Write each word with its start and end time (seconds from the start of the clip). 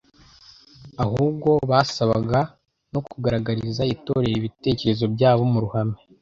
ahubwo 1.03 1.49
basabaga 1.69 2.39
no 2.93 2.99
kugaragariza 3.09 3.87
Itorero 3.93 4.35
ibitekerezo 4.39 5.05
byabo 5.13 5.43
mu 5.53 5.59
ruhame. 5.65 5.97